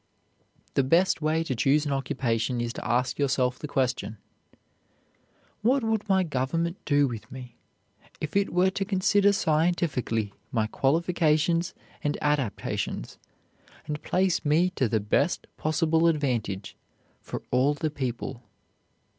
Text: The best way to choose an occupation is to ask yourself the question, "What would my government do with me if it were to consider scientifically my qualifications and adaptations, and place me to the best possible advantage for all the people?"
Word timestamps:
The 0.73 0.83
best 0.83 1.21
way 1.21 1.43
to 1.43 1.53
choose 1.55 1.85
an 1.85 1.91
occupation 1.91 2.59
is 2.59 2.73
to 2.73 2.83
ask 2.87 3.19
yourself 3.19 3.59
the 3.59 3.67
question, 3.67 4.17
"What 5.61 5.83
would 5.83 6.09
my 6.09 6.23
government 6.23 6.83
do 6.85 7.07
with 7.07 7.31
me 7.31 7.59
if 8.19 8.35
it 8.35 8.51
were 8.51 8.71
to 8.71 8.83
consider 8.83 9.31
scientifically 9.31 10.33
my 10.51 10.65
qualifications 10.65 11.75
and 12.03 12.17
adaptations, 12.19 13.19
and 13.85 14.01
place 14.01 14.43
me 14.43 14.71
to 14.71 14.89
the 14.89 14.99
best 14.99 15.45
possible 15.55 16.07
advantage 16.07 16.75
for 17.19 17.43
all 17.51 17.75
the 17.75 17.91
people?" 17.91 18.41